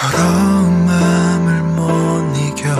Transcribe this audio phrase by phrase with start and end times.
[0.00, 2.74] 더러운 마음을 못 이겨.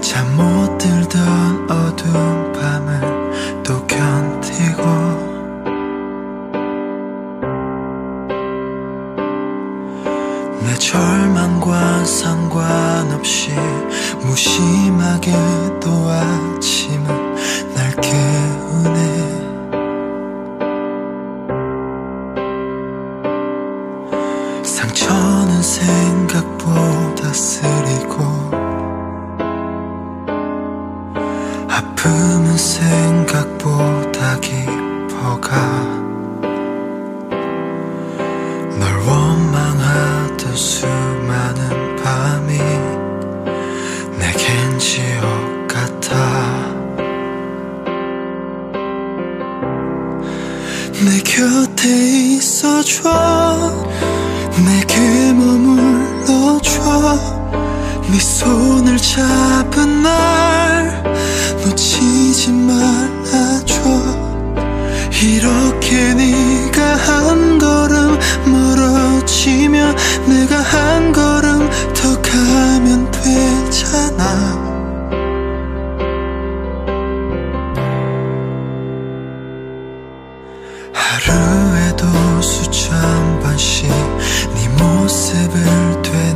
[0.00, 4.82] 잠 못 들던 어두운 밤을 또 견디고.
[10.62, 13.52] 내 절망과 상관없이
[14.22, 15.30] 무심하게
[15.80, 17.06] 또 아침은
[17.74, 17.83] 날
[25.64, 28.22] 생각보다 쓰리고
[31.70, 35.56] 아픔은 생각보다 깊어가
[38.78, 42.58] 널 원망하던 수많은 밤이
[44.18, 46.14] 내겐 지옥 같아
[50.92, 51.88] 내 곁에
[52.36, 54.13] 있어줘
[54.62, 56.72] 내게 머물러줘.
[58.10, 61.02] 네 손을 잡은 날
[61.64, 63.74] 놓치지 말아줘.
[65.22, 74.54] 이렇게 네가 한 걸음 멀어지면 내가 한 걸음 더 가면 되잖아.
[80.92, 81.63] 하루에도
[82.44, 83.88] 수천 번씩
[84.54, 86.33] 네 모습을 되뇌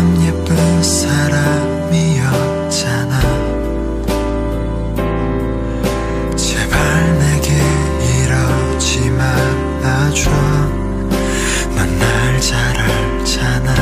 [0.00, 1.50] 참 예쁜 사람이었잖아.
[6.34, 7.52] 제발 내게
[8.24, 10.30] 이러지 말아줘.
[11.76, 13.74] 넌 날 잘 알잖아.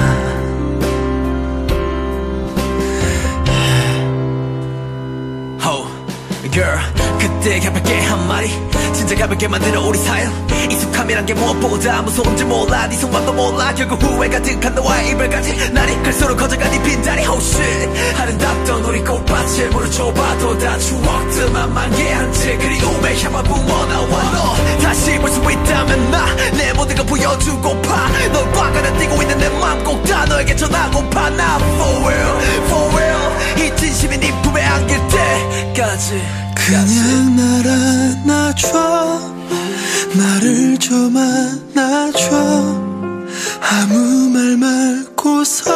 [5.64, 5.87] Oh,
[6.50, 6.81] girl,
[7.20, 7.97] 그때 가볍게
[9.08, 10.30] 진짜 가볍게 만드는 우리 사연.
[10.70, 12.86] 익숙함이란 게 무엇보다 무서운지 몰라.
[12.88, 13.72] 네 속마음도 몰라.
[13.74, 15.72] 결국 후회 가득한 너와의 이별까지.
[15.72, 17.22] 날이 갈수록 커져간 이 빈자리.
[17.26, 17.88] Oh shit.
[18.20, 24.08] 아름답던 우리 꽃밭을 물을 줘봐도 다 추억들만 만개한 채 그리움에 향만 부어나와.
[24.32, 26.26] 너 다시 볼 수 있다면 나
[26.58, 31.56] 내 모든 걸 보여주고파 널 바가다 뛰고 있는 내 맘 꼭 다 너에게 전하고파 나
[31.56, 31.97] for
[40.88, 42.31] 좀 안아줘.
[43.60, 45.71] 아무 말 말고서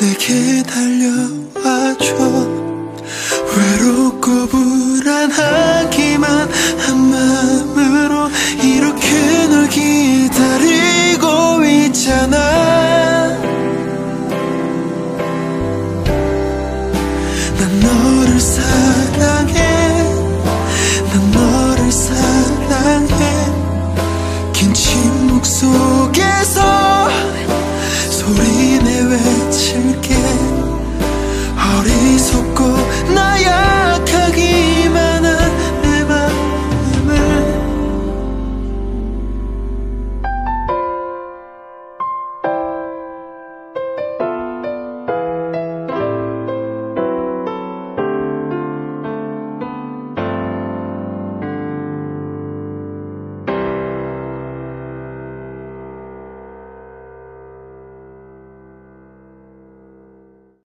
[0.00, 2.04] 내게 달려와줘.
[3.56, 5.88] 외롭고 불안한